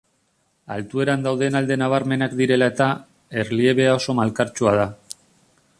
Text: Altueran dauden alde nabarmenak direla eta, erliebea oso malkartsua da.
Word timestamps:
Altueran 0.75 1.25
dauden 1.27 1.57
alde 1.59 1.77
nabarmenak 1.81 2.33
direla 2.41 2.69
eta, 2.73 2.89
erliebea 3.43 3.95
oso 3.99 4.17
malkartsua 4.21 4.75
da. 4.81 4.89